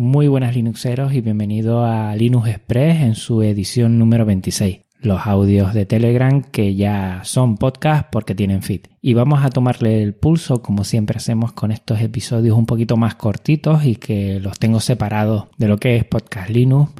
Muy 0.00 0.28
buenas 0.28 0.54
Linuxeros 0.54 1.12
y 1.12 1.20
bienvenido 1.20 1.84
a 1.84 2.16
Linux 2.16 2.48
Express 2.48 3.02
en 3.02 3.14
su 3.14 3.42
edición 3.42 3.98
número 3.98 4.24
26. 4.24 4.78
Los 5.02 5.26
audios 5.26 5.74
de 5.74 5.84
Telegram 5.84 6.40
que 6.40 6.74
ya 6.74 7.20
son 7.24 7.58
podcast 7.58 8.08
porque 8.10 8.34
tienen 8.34 8.62
feed. 8.62 8.86
Y 9.02 9.12
vamos 9.12 9.44
a 9.44 9.50
tomarle 9.50 10.02
el 10.02 10.14
pulso 10.14 10.62
como 10.62 10.84
siempre 10.84 11.18
hacemos 11.18 11.52
con 11.52 11.70
estos 11.70 12.00
episodios 12.00 12.56
un 12.56 12.64
poquito 12.64 12.96
más 12.96 13.16
cortitos 13.16 13.84
y 13.84 13.96
que 13.96 14.40
los 14.40 14.58
tengo 14.58 14.80
separados 14.80 15.48
de 15.58 15.68
lo 15.68 15.76
que 15.76 15.96
es 15.96 16.04
podcast 16.06 16.48
Linux 16.48 16.92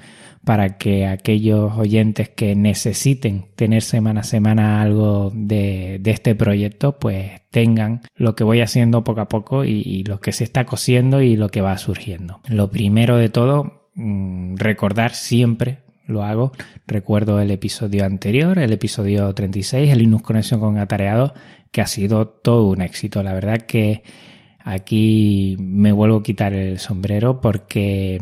para 0.44 0.78
que 0.78 1.06
aquellos 1.06 1.76
oyentes 1.76 2.28
que 2.30 2.54
necesiten 2.54 3.46
tener 3.56 3.82
semana 3.82 4.20
a 4.20 4.24
semana 4.24 4.80
algo 4.80 5.30
de, 5.34 6.00
este 6.04 6.34
proyecto, 6.34 6.98
pues 6.98 7.42
tengan 7.50 8.00
lo 8.14 8.34
que 8.34 8.44
voy 8.44 8.60
haciendo 8.60 9.04
poco 9.04 9.20
a 9.20 9.28
poco 9.28 9.64
y, 9.64 10.02
lo 10.04 10.20
que 10.20 10.32
se 10.32 10.44
está 10.44 10.64
cosiendo 10.64 11.20
y 11.20 11.36
lo 11.36 11.50
que 11.50 11.60
va 11.60 11.76
surgiendo. 11.78 12.40
Lo 12.48 12.70
primero 12.70 13.16
de 13.16 13.28
todo, 13.28 13.90
mm, 13.94 14.56
recordar 14.56 15.14
siempre 15.14 15.78
lo 16.06 16.24
hago. 16.24 16.52
Recuerdo 16.86 17.40
el 17.40 17.50
episodio 17.50 18.04
anterior, 18.04 18.58
el 18.58 18.72
episodio 18.72 19.32
36, 19.32 19.90
el 19.90 19.98
Linux 19.98 20.22
Conexión 20.24 20.60
con 20.60 20.78
Atareado, 20.78 21.34
que 21.70 21.82
ha 21.82 21.86
sido 21.86 22.26
todo 22.28 22.66
un 22.68 22.82
éxito. 22.82 23.22
La 23.22 23.34
verdad 23.34 23.58
que 23.58 24.02
aquí 24.58 25.56
me 25.60 25.92
vuelvo 25.92 26.18
a 26.18 26.22
quitar 26.22 26.54
el 26.54 26.78
sombrero 26.78 27.40
porque 27.40 28.20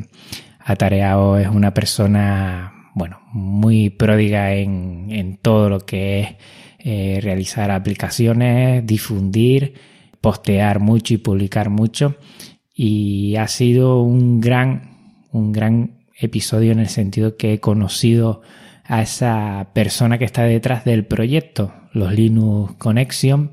Atareado 0.68 1.38
es 1.38 1.48
una 1.48 1.72
persona, 1.72 2.90
bueno, 2.92 3.20
muy 3.32 3.88
pródiga 3.88 4.52
en, 4.52 5.38
todo 5.40 5.70
lo 5.70 5.80
que 5.80 6.20
es 6.20 6.28
eh, 6.80 7.20
realizar 7.22 7.70
aplicaciones, 7.70 8.86
difundir, 8.86 9.72
postear 10.20 10.78
mucho 10.78 11.14
y 11.14 11.16
publicar 11.16 11.70
mucho. 11.70 12.16
Y 12.74 13.36
ha 13.36 13.48
sido 13.48 14.02
un 14.02 14.42
gran, 14.42 15.22
un 15.32 15.52
gran 15.52 16.02
episodio 16.18 16.72
en 16.72 16.80
el 16.80 16.88
sentido 16.88 17.38
que 17.38 17.54
he 17.54 17.60
conocido 17.60 18.42
a 18.84 19.00
esa 19.00 19.68
persona 19.72 20.18
que 20.18 20.26
está 20.26 20.42
detrás 20.42 20.84
del 20.84 21.06
proyecto, 21.06 21.72
los 21.94 22.12
Linux 22.12 22.74
Connection, 22.74 23.52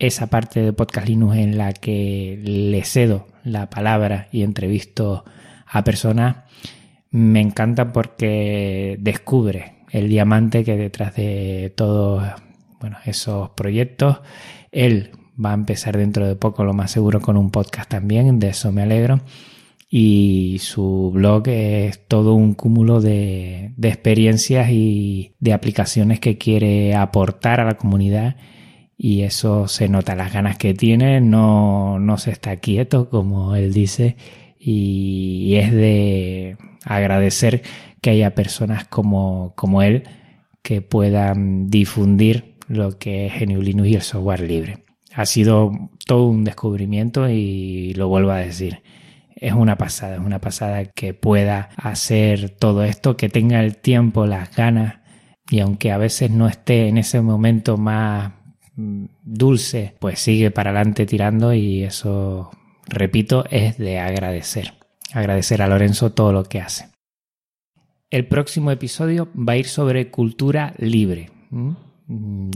esa 0.00 0.26
parte 0.26 0.62
de 0.62 0.72
Podcast 0.72 1.06
Linux 1.06 1.36
en 1.36 1.56
la 1.56 1.72
que 1.74 2.40
le 2.42 2.82
cedo 2.82 3.28
la 3.44 3.70
palabra 3.70 4.26
y 4.32 4.42
entrevisto 4.42 5.24
a 5.70 5.84
personas 5.84 6.36
me 7.10 7.40
encanta 7.40 7.92
porque 7.92 8.96
descubre 9.00 9.74
el 9.90 10.08
diamante 10.08 10.64
que 10.64 10.76
detrás 10.76 11.16
de 11.16 11.72
todos 11.76 12.24
esos 13.04 13.50
proyectos. 13.50 14.20
Él 14.70 15.10
va 15.42 15.50
a 15.50 15.54
empezar 15.54 15.96
dentro 15.96 16.26
de 16.26 16.36
poco, 16.36 16.64
lo 16.64 16.72
más 16.72 16.90
seguro, 16.90 17.20
con 17.20 17.36
un 17.36 17.50
podcast 17.50 17.90
también, 17.90 18.38
de 18.38 18.48
eso 18.50 18.72
me 18.72 18.82
alegro. 18.82 19.20
Y 19.88 20.58
su 20.60 21.10
blog 21.12 21.48
es 21.48 22.06
todo 22.06 22.34
un 22.34 22.54
cúmulo 22.54 23.00
de, 23.00 23.72
de 23.76 23.88
experiencias 23.88 24.70
y 24.70 25.34
de 25.40 25.52
aplicaciones 25.52 26.20
que 26.20 26.38
quiere 26.38 26.94
aportar 26.94 27.60
a 27.60 27.64
la 27.64 27.76
comunidad 27.76 28.36
y 28.96 29.22
eso 29.22 29.66
se 29.66 29.88
nota 29.88 30.14
las 30.14 30.32
ganas 30.32 30.58
que 30.58 30.74
tiene, 30.74 31.22
no, 31.22 31.98
no 31.98 32.18
se 32.18 32.30
está 32.30 32.58
quieto, 32.58 33.08
como 33.08 33.56
él 33.56 33.72
dice, 33.72 34.16
y 34.62 35.54
es 35.56 35.72
de 35.72 36.58
agradecer 36.84 37.62
que 38.02 38.10
haya 38.10 38.34
personas 38.34 38.86
como, 38.86 39.54
como 39.56 39.82
él 39.82 40.04
que 40.62 40.82
puedan 40.82 41.70
difundir 41.70 42.56
lo 42.68 42.98
que 42.98 43.26
es 43.26 43.40
GNU 43.40 43.62
Linux 43.62 43.88
y 43.88 43.94
el 43.94 44.02
software 44.02 44.42
libre. 44.42 44.84
Ha 45.14 45.24
sido 45.26 45.72
todo 46.06 46.26
un 46.26 46.44
descubrimiento 46.44 47.28
y 47.28 47.94
lo 47.94 48.08
vuelvo 48.08 48.30
a 48.30 48.38
decir. 48.38 48.82
Es 49.34 49.54
una 49.54 49.76
pasada, 49.76 50.16
es 50.16 50.20
una 50.20 50.40
pasada 50.40 50.84
que 50.84 51.14
pueda 51.14 51.70
hacer 51.76 52.50
todo 52.50 52.84
esto, 52.84 53.16
que 53.16 53.30
tenga 53.30 53.60
el 53.60 53.78
tiempo, 53.78 54.26
las 54.26 54.54
ganas 54.54 54.96
y 55.50 55.60
aunque 55.60 55.90
a 55.90 55.98
veces 55.98 56.30
no 56.30 56.46
esté 56.46 56.88
en 56.88 56.98
ese 56.98 57.22
momento 57.22 57.76
más 57.78 58.32
mm, 58.76 59.06
dulce, 59.24 59.96
pues 59.98 60.20
sigue 60.20 60.50
para 60.50 60.70
adelante 60.70 61.06
tirando 61.06 61.54
y 61.54 61.82
eso 61.82 62.50
repito, 62.86 63.44
es 63.50 63.78
de 63.78 63.98
agradecer. 63.98 64.74
Agradecer 65.12 65.62
a 65.62 65.68
Lorenzo 65.68 66.12
todo 66.12 66.32
lo 66.32 66.44
que 66.44 66.60
hace. 66.60 66.88
El 68.10 68.26
próximo 68.26 68.70
episodio 68.70 69.28
va 69.36 69.52
a 69.52 69.56
ir 69.56 69.66
sobre 69.66 70.10
cultura 70.10 70.74
libre. 70.78 71.30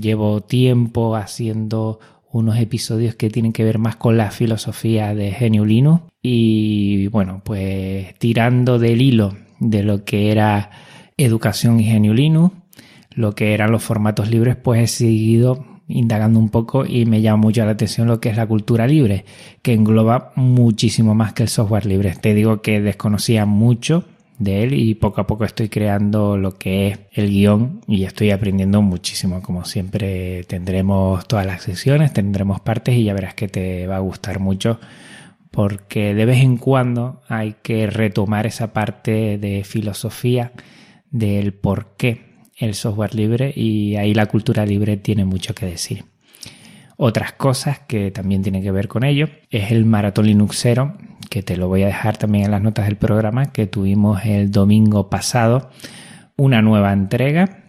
Llevo 0.01 0.41
tiempo 0.41 1.15
haciendo 1.15 2.01
unos 2.33 2.59
episodios 2.59 3.15
que 3.15 3.31
tienen 3.31 3.53
que 3.53 3.63
ver 3.63 3.79
más 3.79 3.95
con 3.95 4.17
la 4.17 4.33
filosofía 4.33 5.15
de 5.15 5.31
Genio 5.31 5.65
Linux 5.65 6.03
y 6.21 7.07
bueno, 7.09 7.43
pues 7.45 8.15
tirando 8.19 8.81
del 8.81 9.01
hilo 9.01 9.37
de 9.61 9.85
lo 9.85 10.05
que 10.05 10.33
era 10.33 10.71
educación 11.17 11.79
y 11.79 11.85
Genio 11.85 12.13
Linux, 12.13 12.53
lo 13.11 13.37
que 13.37 13.55
eran 13.55 13.71
los 13.71 13.85
formatos 13.85 14.29
libres, 14.29 14.57
pues 14.57 14.83
he 14.83 14.87
seguido 14.89 15.65
indagando 15.95 16.41
un 16.41 16.49
poco 16.49 16.85
y 16.85 17.07
me 17.07 17.23
llama 17.23 17.39
mucho 17.39 17.65
la 17.65 17.71
atención 17.71 18.09
lo 18.09 18.21
que 18.21 18.29
es 18.29 18.37
la 18.37 18.47
cultura 18.47 18.87
libre, 18.87 19.25
que 19.63 19.73
engloba 19.73 20.33
muchísimo 20.35 21.15
más 21.15 21.33
que 21.33 21.45
el 21.45 21.49
software 21.49 21.87
libre. 21.87 22.15
Te 22.21 22.35
digo 22.35 22.61
que 22.63 22.81
desconocía 22.81 23.47
mucho 23.47 24.05
de 24.39 24.65
él 24.65 24.75
y 24.75 24.97
poco 24.97 25.21
a 25.21 25.27
poco 25.29 25.45
estoy 25.45 25.69
creando 25.69 26.37
lo 26.37 26.59
que 26.59 26.89
es 26.89 26.99
el 27.13 27.31
guion 27.31 27.81
y 27.87 28.03
estoy 28.03 28.33
aprendiendo 28.33 28.83
muchísimo. 28.83 29.41
Como 29.41 29.65
siempre 29.65 30.43
tendremos 30.45 31.27
todas 31.29 31.47
las 31.47 31.63
sesiones, 31.63 32.13
tendremos 32.13 32.61
partes 32.61 32.97
y 32.97 33.05
ya 33.05 33.15
verás 33.15 33.35
que 33.35 33.47
te 33.47 33.87
va 33.87 33.97
a 33.97 34.01
gustar 34.01 34.41
mucho 34.41 34.81
porque 35.53 36.13
de 36.15 36.27
vez 36.27 36.43
en 36.43 36.57
cuando 36.57 37.23
hay 37.29 37.55
que 37.63 37.87
retomar 37.87 38.47
esa 38.47 38.73
parte 38.73 39.39
de 39.39 39.63
filosofía 39.63 40.51
del 41.13 41.55
por 41.55 41.95
qué 41.97 42.34
el 42.57 42.75
software 42.75 43.15
libre 43.15 43.53
y 43.55 43.97
ahí 43.97 44.15
la 44.15 44.27
cultura 44.27 44.65
libre 44.67 44.97
tiene 44.97 45.25
mucho 45.25 45.55
que 45.55 45.67
decir. 45.67 46.05
Otras 46.97 47.33
cosas 47.33 47.81
que 47.81 48.11
también 48.11 48.43
tienen 48.43 48.63
que 48.63 48.71
ver 48.71 48.87
con 48.87 49.05
ello 49.05 49.29
es 49.51 49.73
el 49.73 49.85
Maratón 49.85 50.27
Linuxero, 50.27 50.97
que 51.29 51.43
te 51.43 51.57
lo 51.57 51.67
voy 51.67 51.83
a 51.83 51.87
dejar 51.87 52.17
también 52.17 52.45
en 52.45 52.51
las 52.53 52.63
notas 52.63 52.87
del 52.87 52.97
programa, 52.97 53.53
que 53.53 53.67
tuvimos 53.67 54.25
el 54.25 54.53
domingo 54.53 55.11
pasado, 55.11 55.71
una 56.37 56.63
nueva 56.63 56.93
entrega, 56.93 57.65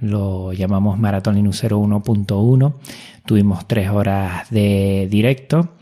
lo 0.00 0.54
llamamos 0.54 0.98
Maratón 0.98 1.34
Linuxero 1.34 1.78
1.1, 1.78 2.74
tuvimos 3.26 3.68
tres 3.68 3.90
horas 3.90 4.48
de 4.50 5.08
directo 5.10 5.76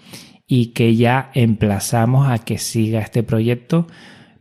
y 0.49 0.73
que 0.73 0.97
ya 0.97 1.31
emplazamos 1.35 2.29
a 2.29 2.39
que 2.39 2.59
siga 2.59 3.01
este 3.01 3.23
proyecto 3.23 3.87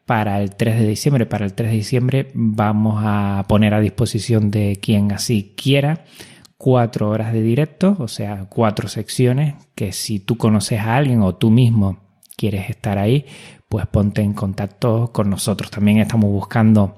para 0.07 0.41
el 0.41 0.55
3 0.55 0.79
de 0.79 0.87
diciembre. 0.87 1.27
Para 1.27 1.45
el 1.45 1.53
3 1.53 1.69
de 1.69 1.77
diciembre 1.77 2.31
vamos 2.33 3.03
a 3.05 3.45
poner 3.47 3.75
a 3.75 3.79
disposición 3.79 4.49
de 4.49 4.79
quien 4.81 5.11
así 5.11 5.53
quiera 5.55 6.05
cuatro 6.57 7.09
horas 7.09 7.33
de 7.33 7.41
directo, 7.41 7.95
o 7.99 8.07
sea, 8.07 8.47
cuatro 8.49 8.87
secciones 8.87 9.53
que 9.75 9.91
si 9.91 10.19
tú 10.19 10.37
conoces 10.37 10.79
a 10.79 10.95
alguien 10.95 11.21
o 11.21 11.35
tú 11.35 11.51
mismo 11.51 11.99
quieres 12.35 12.69
estar 12.69 12.97
ahí, 12.97 13.25
pues 13.69 13.85
ponte 13.85 14.21
en 14.21 14.33
contacto 14.33 15.11
con 15.11 15.29
nosotros. 15.29 15.69
También 15.69 15.99
estamos 15.99 16.31
buscando 16.31 16.95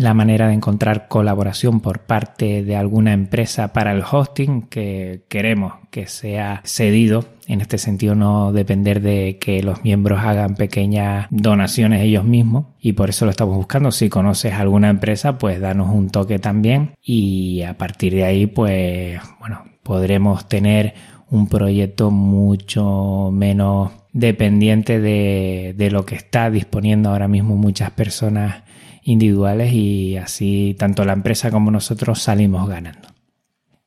la 0.00 0.14
manera 0.14 0.48
de 0.48 0.54
encontrar 0.54 1.08
colaboración 1.08 1.80
por 1.80 2.00
parte 2.00 2.64
de 2.64 2.74
alguna 2.74 3.12
empresa 3.12 3.74
para 3.74 3.92
el 3.92 4.02
hosting 4.10 4.62
que 4.62 5.24
queremos 5.28 5.74
que 5.90 6.06
sea 6.06 6.62
cedido. 6.64 7.26
En 7.46 7.60
este 7.60 7.76
sentido, 7.76 8.14
no 8.14 8.50
depender 8.52 9.02
de 9.02 9.36
que 9.38 9.62
los 9.62 9.84
miembros 9.84 10.20
hagan 10.20 10.54
pequeñas 10.54 11.26
donaciones 11.28 12.00
ellos 12.00 12.24
mismos 12.24 12.64
y 12.80 12.94
por 12.94 13.10
eso 13.10 13.26
lo 13.26 13.30
estamos 13.30 13.54
buscando. 13.56 13.92
Si 13.92 14.08
conoces 14.08 14.54
alguna 14.54 14.88
empresa, 14.88 15.36
pues 15.36 15.60
danos 15.60 15.94
un 15.94 16.08
toque 16.08 16.38
también 16.38 16.94
y 17.02 17.60
a 17.62 17.76
partir 17.76 18.14
de 18.14 18.24
ahí, 18.24 18.46
pues 18.46 19.20
bueno, 19.38 19.64
podremos 19.82 20.48
tener 20.48 20.94
un 21.28 21.46
proyecto 21.46 22.10
mucho 22.10 23.28
menos 23.34 23.92
dependiente 24.14 24.98
de, 24.98 25.74
de 25.76 25.90
lo 25.90 26.06
que 26.06 26.14
está 26.14 26.50
disponiendo 26.50 27.10
ahora 27.10 27.28
mismo 27.28 27.54
muchas 27.56 27.90
personas 27.90 28.62
individuales 29.10 29.72
y 29.72 30.16
así 30.16 30.76
tanto 30.78 31.04
la 31.04 31.12
empresa 31.12 31.50
como 31.50 31.70
nosotros 31.70 32.22
salimos 32.22 32.68
ganando. 32.68 33.08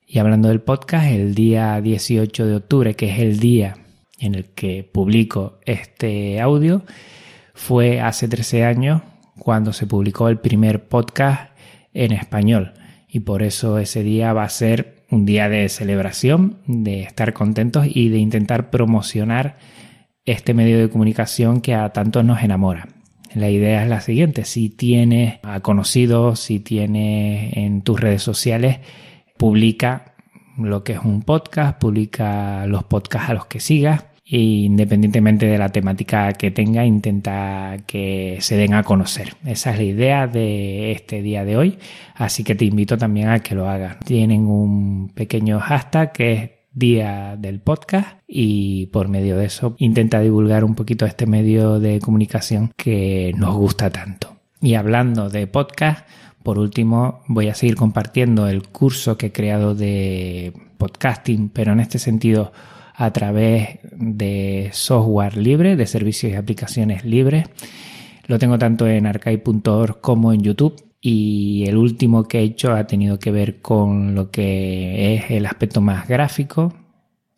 Y 0.06 0.20
hablando 0.20 0.50
del 0.50 0.62
podcast, 0.62 1.08
el 1.08 1.34
día 1.34 1.80
18 1.82 2.46
de 2.46 2.56
octubre, 2.56 2.96
que 2.96 3.12
es 3.12 3.20
el 3.20 3.40
día 3.40 3.78
en 4.20 4.36
el 4.36 4.46
que 4.46 4.84
publico 4.84 5.60
este 5.66 6.40
audio, 6.40 6.84
fue 7.54 8.00
hace 8.02 8.28
13 8.28 8.66
años 8.66 9.02
cuando 9.40 9.74
se 9.74 9.88
publicó 9.88 10.30
el 10.30 10.40
primer 10.40 10.88
podcast 10.88 11.52
en 11.94 12.12
español. 12.12 12.74
Y 13.08 13.22
por 13.22 13.44
eso 13.44 13.80
ese 13.80 14.04
día 14.04 14.34
va 14.34 14.44
a 14.44 14.50
ser 14.50 15.06
un 15.10 15.26
día 15.26 15.50
de 15.50 15.70
celebración, 15.70 16.60
de 16.68 17.02
estar 17.02 17.34
contentos 17.34 17.86
y 17.90 18.10
de 18.10 18.18
intentar 18.18 18.70
promocionar 18.70 19.58
este 20.26 20.54
medio 20.54 20.80
de 20.80 20.90
comunicación 20.90 21.62
que 21.62 21.76
a 21.76 21.92
tantos 21.94 22.26
nos 22.26 22.42
enamora. 22.44 22.88
La 23.36 23.50
idea 23.50 23.84
es 23.84 23.90
la 23.90 24.02
siguiente, 24.02 24.46
si 24.46 24.70
tienes 24.70 25.40
a 25.44 25.60
conocidos, 25.62 26.40
si 26.40 26.60
tienes 26.60 27.58
en 27.58 27.82
tus 27.82 28.00
redes 28.00 28.22
sociales, 28.22 28.80
publica 29.38 30.14
lo 30.58 30.84
que 30.84 30.94
es 30.94 31.00
un 31.00 31.24
podcast, 31.24 31.80
publica 31.80 32.66
los 32.68 32.84
podcasts 32.84 33.30
a 33.30 33.34
los 33.34 33.48
que 33.48 33.60
sigas 33.60 34.06
e 34.26 34.38
independientemente 34.38 35.46
de 35.48 35.58
la 35.58 35.70
temática 35.70 36.32
que 36.34 36.50
tenga, 36.52 36.86
intenta 36.86 37.78
que 37.86 38.38
se 38.40 38.56
den 38.56 38.74
a 38.74 38.84
conocer. 38.84 39.36
Esa 39.46 39.72
es 39.72 39.78
la 39.78 39.84
idea 39.84 40.28
de 40.28 40.92
este 40.92 41.22
día 41.22 41.44
de 41.44 41.58
hoy, 41.58 41.78
así 42.16 42.44
que 42.44 42.56
te 42.56 42.66
invito 42.66 42.98
también 42.98 43.30
a 43.30 43.40
que 43.40 43.56
lo 43.56 43.70
hagas. 43.70 44.00
Tienen 44.00 44.46
un 44.48 45.10
pequeño 45.14 45.60
hashtag 45.60 46.14
que 46.14 46.34
es 46.34 46.50
día 46.74 47.36
del 47.38 47.60
podcast 47.60 48.20
y 48.28 48.88
por 48.88 49.08
medio 49.08 49.38
de 49.38 49.46
eso 49.46 49.76
intenta 49.78 50.20
divulgar 50.20 50.64
un 50.64 50.76
poquito 50.76 51.06
este 51.06 51.26
medio 51.26 51.80
de 51.80 52.00
comunicación 52.00 52.72
que 52.76 53.34
nos 53.38 53.56
gusta 53.56 53.90
tanto. 53.90 54.36
Y 54.62 54.76
hablando 54.76 55.30
de 55.30 55.48
podcast, 55.48 56.08
por 56.42 56.60
último 56.60 57.22
voy 57.28 57.50
a 57.50 57.56
seguir 57.56 57.76
compartiendo 57.76 58.48
el 58.48 58.68
curso 58.68 59.18
que 59.18 59.28
he 59.28 59.32
creado 59.32 59.76
de 59.76 60.54
podcasting, 60.78 61.50
pero 61.50 61.74
en 61.74 61.80
este 61.80 62.00
sentido 62.00 62.52
a 62.96 63.12
través 63.12 63.80
de 63.92 64.70
software 64.74 65.38
libre, 65.38 65.76
de 65.76 65.88
servicios 65.88 66.32
y 66.32 66.36
aplicaciones 66.36 67.06
libres. 67.06 67.46
Lo 68.28 68.40
tengo 68.40 68.58
tanto 68.58 68.88
en 68.88 69.06
archive.org 69.06 70.00
como 70.00 70.32
en 70.32 70.42
YouTube 70.42 70.93
y 71.06 71.66
el 71.68 71.76
último 71.76 72.30
que 72.30 72.40
he 72.40 72.44
hecho 72.44 72.74
ha 72.74 72.88
tenido 72.88 73.20
que 73.20 73.30
ver 73.30 73.62
con 73.62 74.16
lo 74.16 74.32
que 74.32 75.16
es 75.16 75.32
el 75.32 75.46
aspecto 75.46 75.82
más 75.82 76.08
gráfico. 76.08 76.74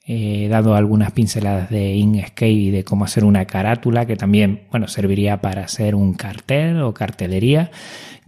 He 0.06 0.48
dado 0.50 0.76
algunas 0.76 1.14
pinceladas 1.14 1.72
de 1.72 1.96
Inkscape 1.96 2.52
y 2.52 2.70
de 2.70 2.84
cómo 2.84 3.06
hacer 3.06 3.26
una 3.26 3.46
carátula 3.46 4.06
que 4.06 4.18
también, 4.18 4.68
bueno, 4.70 4.88
serviría 4.88 5.42
para 5.42 5.64
hacer 5.64 5.96
un 5.96 6.14
cartel 6.14 6.80
o 6.84 6.94
cartelería 6.94 7.72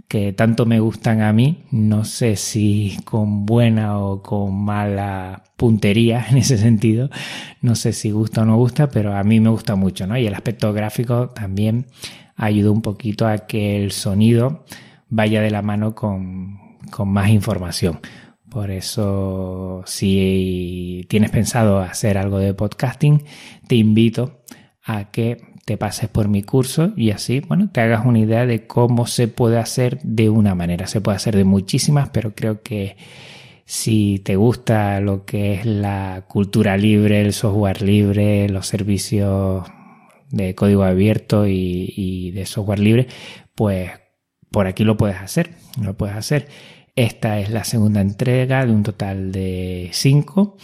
que 0.08 0.34
tanto 0.34 0.66
me 0.66 0.80
gustan 0.80 1.22
a 1.22 1.32
mí. 1.34 1.66
No 1.70 2.04
sé 2.04 2.36
si 2.36 2.98
con 3.06 3.46
buena 3.46 4.00
o 4.00 4.24
con 4.24 4.56
mala 4.56 5.44
puntería 5.56 6.26
en 6.32 6.38
ese 6.38 6.58
sentido. 6.58 7.12
No 7.62 7.76
sé 7.76 7.94
si 7.94 8.10
gusta 8.10 8.42
o 8.42 8.46
no 8.46 8.58
gusta, 8.58 8.90
pero 8.90 9.16
a 9.16 9.24
mí 9.24 9.40
me 9.40 9.50
gusta 9.50 9.76
mucho, 9.76 10.08
¿no? 10.08 10.18
Y 10.18 10.26
el 10.26 10.34
aspecto 10.34 10.74
gráfico 10.74 11.30
también 11.30 11.86
ayuda 12.36 12.72
un 12.72 12.82
poquito 12.82 13.28
a 13.28 13.38
que 13.46 13.84
el 13.84 13.92
sonido 13.92 14.66
vaya 15.10 15.42
de 15.42 15.52
la 15.52 15.62
mano 15.62 15.96
con, 15.96 16.60
más 17.06 17.30
información. 17.30 18.00
Por 18.50 18.72
eso, 18.72 19.84
si 19.86 21.06
tienes 21.10 21.32
pensado 21.32 21.80
hacer 21.80 22.18
algo 22.18 22.40
de 22.40 22.54
podcasting, 22.54 23.24
te 23.68 23.76
invito 23.76 24.44
a 24.84 25.12
que 25.12 25.42
te 25.66 25.78
pases 25.78 26.08
por 26.08 26.30
mi 26.30 26.44
curso 26.44 26.94
y 26.96 27.12
así, 27.12 27.42
bueno, 27.42 27.70
te 27.70 27.82
hagas 27.82 28.06
una 28.06 28.20
idea 28.20 28.46
de 28.46 28.66
cómo 28.68 29.06
se 29.06 29.28
puede 29.28 29.58
hacer 29.60 30.00
de 30.02 30.30
una 30.30 30.56
manera. 30.56 30.88
Se 30.88 31.02
puede 31.02 31.18
hacer 31.18 31.36
de 31.36 31.44
muchísimas, 31.44 32.10
pero 32.10 32.34
creo 32.36 32.62
que 32.62 32.96
si 33.66 34.20
te 34.20 34.38
gusta 34.38 35.02
lo 35.02 35.26
que 35.26 35.56
es 35.56 35.66
la 35.66 36.24
cultura 36.30 36.78
libre, 36.78 37.20
el 37.20 37.34
software 37.34 37.82
libre, 37.82 38.48
los 38.48 38.66
servicios 38.66 39.68
de 40.30 40.56
código 40.56 40.84
abierto 40.84 41.48
y, 41.48 41.94
y 41.98 42.32
de 42.32 42.46
software 42.46 42.80
libre, 42.80 43.08
pues 43.56 43.92
por 44.52 44.68
aquí 44.68 44.84
lo 44.84 44.98
puedes 44.98 45.18
hacer, 45.18 45.52
lo 45.82 45.96
puedes 45.96 46.16
hacer. 46.16 46.48
Esta 46.96 47.40
es 47.40 47.50
la 47.50 47.64
segunda 47.64 48.02
entrega 48.02 48.66
de 48.66 48.72
un 48.72 48.84
total 48.84 49.32
de 49.32 49.90
cinco 49.94 50.58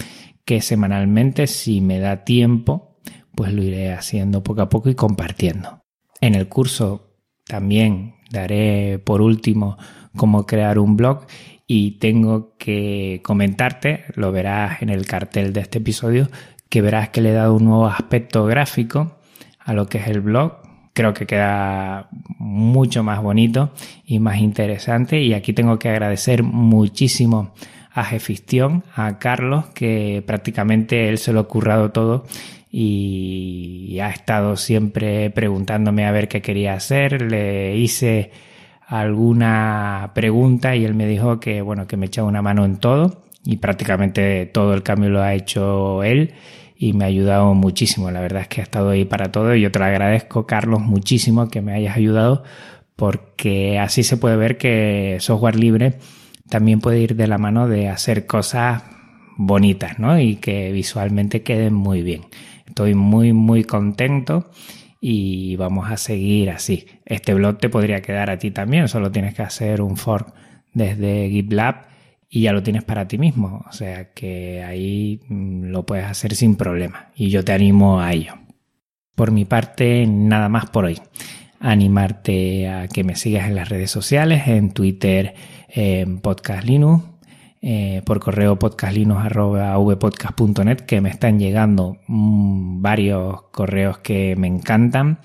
que 0.46 0.62
semanalmente, 0.62 1.48
si 1.48 1.80
me 1.80 2.00
da 2.00 2.24
tiempo, 2.24 2.98
pues 3.36 3.54
lo 3.54 3.64
iré 3.64 3.94
haciendo 3.94 4.44
poco 4.44 4.62
a 4.62 4.70
poco 4.70 4.90
y 4.90 4.96
compartiendo. 4.96 5.82
En 6.22 6.36
el 6.36 6.48
curso 6.48 7.18
también 7.46 8.16
daré 8.32 9.00
por 9.00 9.22
último 9.22 9.78
cómo 10.16 10.46
crear 10.46 10.80
un 10.80 10.98
blog 10.98 11.26
y 11.68 12.00
tengo 12.00 12.56
que 12.58 13.22
comentarte, 13.24 14.06
lo 14.16 14.32
verás 14.32 14.82
en 14.82 14.90
el 14.90 15.06
cartel 15.06 15.54
de 15.54 15.62
este 15.62 15.80
episodio, 15.80 16.30
que 16.70 16.82
verás 16.82 17.10
que 17.10 17.22
le 17.22 17.30
he 17.30 17.34
dado 17.34 17.54
un 17.56 17.66
nuevo 17.66 17.88
aspecto 17.88 18.46
gráfico 18.46 19.20
a 19.60 19.74
lo 19.74 19.88
que 19.88 20.00
es 20.00 20.08
el 20.08 20.22
blog 20.22 20.63
creo 20.94 21.14
que 21.14 21.26
queda 21.26 22.08
mucho 22.38 23.04
más 23.04 23.22
bonito 23.22 23.72
y 24.06 24.20
más 24.20 24.38
interesante. 24.38 25.22
Y 25.22 25.34
aquí 25.34 25.54
tengo 25.54 25.80
que 25.80 25.90
agradecer 25.90 26.44
muchísimo 26.44 27.54
a 27.92 28.04
Gefistión, 28.04 28.84
a 28.96 29.20
Carlos, 29.20 29.66
que 29.74 30.24
prácticamente 30.26 31.10
él 31.10 31.18
se 31.18 31.34
lo 31.34 31.42
ha 31.42 31.48
currado 31.48 31.92
todo 31.92 32.26
y 32.72 34.00
ha 34.02 34.10
estado 34.10 34.58
siempre 34.58 35.30
preguntándome 35.30 36.06
a 36.06 36.12
ver 36.12 36.28
qué 36.28 36.42
quería 36.42 36.74
hacer. 36.74 37.22
Le 37.22 37.78
hice 37.78 38.32
alguna 38.88 40.12
pregunta 40.16 40.76
y 40.76 40.86
él 40.86 40.96
me 40.96 41.08
dijo 41.08 41.40
que 41.40 41.62
bueno, 41.62 41.88
que 41.88 41.98
me 41.98 42.08
echaba 42.08 42.28
una 42.28 42.42
mano 42.42 42.66
en 42.66 42.78
todo 42.78 43.24
y 43.46 43.58
prácticamente 43.58 44.46
todo 44.48 44.74
el 44.74 44.84
cambio 44.84 45.10
lo 45.10 45.22
ha 45.22 45.34
hecho 45.34 46.04
él 46.04 46.34
y 46.84 46.92
me 46.92 47.06
ha 47.06 47.08
ayudado 47.08 47.54
muchísimo. 47.54 48.12
La 48.12 48.20
verdad 48.20 48.42
es 48.42 48.50
que 48.50 48.60
ha 48.60 48.64
estado 48.66 48.90
ahí 48.90 49.06
para 49.06 49.32
todo 49.32 49.56
y 49.56 49.62
yo 49.62 49.72
te 49.72 49.80
lo 49.80 49.86
agradezco, 49.86 50.46
Carlos, 50.46 50.82
muchísimo 50.82 51.48
que 51.48 51.62
me 51.62 51.74
hayas 51.74 51.96
ayudado 51.96 52.44
porque 52.98 53.80
así 53.80 54.04
se 54.04 54.18
puede 54.18 54.36
ver 54.36 54.58
que 54.58 55.16
software 55.22 55.56
libre 55.56 56.00
también 56.50 56.82
puede 56.82 57.00
ir 57.00 57.16
de 57.16 57.28
la 57.28 57.38
mano 57.38 57.70
de 57.70 57.88
hacer 57.88 58.26
cosas 58.26 58.84
bonitas, 59.38 59.98
¿no? 59.98 60.20
Y 60.20 60.36
que 60.36 60.74
visualmente 60.74 61.42
queden 61.42 61.74
muy 61.74 62.02
bien. 62.02 62.24
Estoy 62.68 62.96
muy, 62.96 63.32
muy 63.32 63.64
contento 63.64 64.52
y 65.00 65.56
vamos 65.56 65.90
a 65.90 65.96
seguir 65.96 66.50
así. 66.50 66.86
Este 67.06 67.34
blog 67.34 67.60
te 67.60 67.70
podría 67.70 68.02
quedar 68.02 68.30
a 68.30 68.38
ti 68.38 68.52
también, 68.52 68.90
solo 68.90 69.10
tienes 69.10 69.36
que 69.36 69.42
hacer 69.42 69.82
un 69.82 69.96
fork 69.96 70.34
desde 70.74 71.30
GitLab 71.30 71.93
y 72.36 72.42
ya 72.42 72.52
lo 72.52 72.64
tienes 72.64 72.84
para 72.84 73.08
ti 73.08 73.20
mismo. 73.20 73.64
O 73.70 73.74
sea 73.74 74.12
que 74.12 74.64
ahí 74.64 75.20
mm, 75.30 75.66
lo 75.66 75.86
puedes 75.86 76.06
hacer 76.06 76.34
sin 76.34 76.56
problema 76.56 77.10
y 77.16 77.30
yo 77.30 77.46
te 77.46 77.54
animo 77.54 78.02
a 78.02 78.12
ello. 78.12 78.34
Por 79.14 79.30
mi 79.30 79.46
parte, 79.46 80.08
nada 80.08 80.50
más 80.50 80.68
por 80.72 80.86
hoy. 80.86 81.00
Animarte 81.60 82.68
a 82.68 82.88
que 82.88 83.04
me 83.04 83.16
sigas 83.16 83.48
en 83.48 83.54
las 83.54 83.70
redes 83.70 83.92
sociales, 83.92 84.48
en 84.48 84.72
Twitter, 84.72 85.36
en 85.70 86.22
Podcast 86.22 86.66
Linux, 86.66 87.04
eh, 87.62 88.02
por 88.04 88.20
correo 88.20 88.58
podcastlinux.vpodcast.net, 88.58 90.78
que 90.78 91.02
me 91.02 91.10
están 91.10 91.38
llegando 91.38 92.00
mm, 92.08 92.82
varios 92.82 93.44
correos 93.52 94.00
que 94.00 94.36
me 94.36 94.48
encantan 94.48 95.20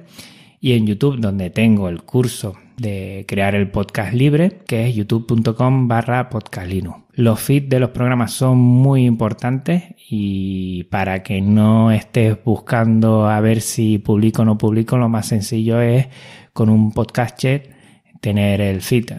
Y 0.60 0.72
en 0.72 0.86
YouTube, 0.86 1.20
donde 1.20 1.50
tengo 1.50 1.88
el 1.88 2.02
curso 2.02 2.56
de 2.76 3.24
crear 3.28 3.54
el 3.54 3.70
podcast 3.70 4.12
libre, 4.12 4.58
que 4.66 4.88
es 4.88 4.96
youtube.com 4.96 5.88
barra 5.88 6.28
podcastlinux. 6.28 7.04
Los 7.12 7.40
feeds 7.40 7.68
de 7.68 7.80
los 7.80 7.90
programas 7.90 8.32
son 8.32 8.58
muy 8.58 9.06
importantes 9.06 9.84
y 10.10 10.84
para 10.84 11.22
que 11.22 11.40
no 11.40 11.90
estés 11.90 12.36
buscando 12.44 13.28
a 13.28 13.40
ver 13.40 13.60
si 13.60 13.98
publico 13.98 14.42
o 14.42 14.44
no 14.44 14.58
publico, 14.58 14.98
lo 14.98 15.08
más 15.08 15.26
sencillo 15.26 15.80
es 15.80 16.08
con 16.52 16.68
un 16.68 16.92
podcast 16.92 17.38
chat 17.38 17.75
tener 18.20 18.60
el 18.60 18.82
feed 18.82 19.12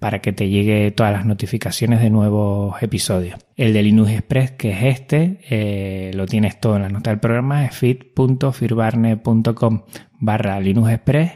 para 0.00 0.20
que 0.20 0.32
te 0.32 0.48
llegue 0.48 0.90
todas 0.90 1.12
las 1.12 1.26
notificaciones 1.26 2.00
de 2.00 2.10
nuevos 2.10 2.82
episodios. 2.82 3.38
El 3.56 3.72
de 3.72 3.82
Linux 3.82 4.10
Express, 4.10 4.52
que 4.52 4.70
es 4.70 4.82
este, 4.82 5.40
eh, 5.48 6.10
lo 6.14 6.26
tienes 6.26 6.60
todo 6.60 6.76
en 6.76 6.82
la 6.82 6.88
nota 6.88 7.10
del 7.10 7.20
programa, 7.20 7.64
es 7.64 7.76
feed.firbarne.com 7.76 9.82
barra 10.20 10.60
Linux 10.60 10.90
Express 10.90 11.32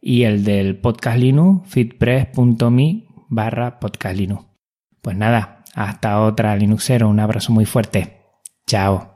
y 0.00 0.24
el 0.24 0.44
del 0.44 0.78
podcast 0.78 1.18
Linux, 1.18 1.68
feedpress.me 1.68 3.04
barra 3.28 3.80
podcast 3.80 4.16
Linux. 4.16 4.44
Pues 5.02 5.16
nada, 5.16 5.64
hasta 5.74 6.22
otra 6.22 6.56
Linuxero, 6.56 7.08
un 7.08 7.20
abrazo 7.20 7.52
muy 7.52 7.64
fuerte. 7.64 8.16
Chao. 8.66 9.15